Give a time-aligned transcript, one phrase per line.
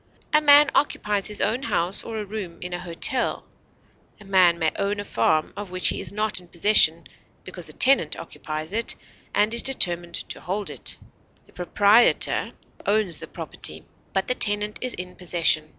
[0.33, 3.45] A man occupies his own house or a room in a hotel;
[4.19, 7.05] a man may own a farm of which he is not in possession
[7.43, 8.95] because a tenant occupies it
[9.35, 10.97] and is determined to hold it;
[11.45, 12.51] the proprietor
[12.87, 15.69] owns the property, but the tenant is in possession.